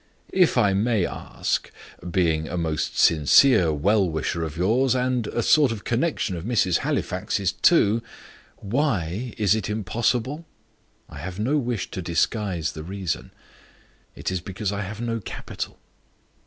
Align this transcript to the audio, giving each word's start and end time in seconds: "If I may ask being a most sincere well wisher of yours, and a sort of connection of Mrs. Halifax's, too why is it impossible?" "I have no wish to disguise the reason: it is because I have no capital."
"If 0.33 0.57
I 0.57 0.73
may 0.73 1.05
ask 1.05 1.71
being 2.09 2.47
a 2.47 2.57
most 2.57 2.97
sincere 2.97 3.71
well 3.71 4.09
wisher 4.09 4.43
of 4.43 4.57
yours, 4.57 4.95
and 4.95 5.27
a 5.27 5.43
sort 5.43 5.71
of 5.71 5.83
connection 5.83 6.35
of 6.35 6.43
Mrs. 6.43 6.77
Halifax's, 6.79 7.51
too 7.51 8.01
why 8.57 9.35
is 9.37 9.53
it 9.53 9.69
impossible?" 9.69 10.47
"I 11.07 11.19
have 11.19 11.37
no 11.39 11.59
wish 11.59 11.91
to 11.91 12.01
disguise 12.01 12.71
the 12.71 12.81
reason: 12.81 13.29
it 14.15 14.31
is 14.31 14.41
because 14.41 14.71
I 14.71 14.81
have 14.81 15.01
no 15.01 15.19
capital." 15.19 15.77